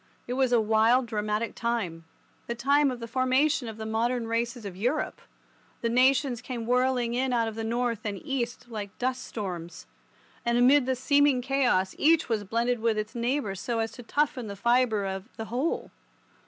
[0.25, 4.75] It was a wild, dramatic time—the time of the formation of the modern races of
[4.75, 5.21] Europe.
[5.81, 9.85] The nations came whirling in out of the north and east like dust storms,
[10.43, 14.47] and amid the seeming chaos each was blended with its neighbour so as to toughen
[14.47, 15.91] the fibre of the whole.